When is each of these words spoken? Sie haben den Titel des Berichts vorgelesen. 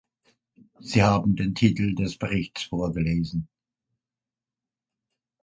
Sie 0.79 1.03
haben 1.03 1.35
den 1.35 1.53
Titel 1.53 1.93
des 1.93 2.17
Berichts 2.17 2.63
vorgelesen. 2.63 3.47